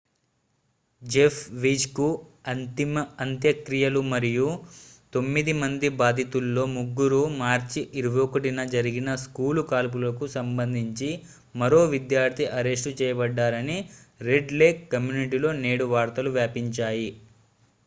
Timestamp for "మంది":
5.59-5.89